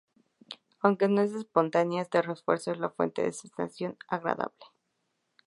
[0.79, 4.65] Aunque no es espontánea, este refuerzo es la fuente de la sensación agradable.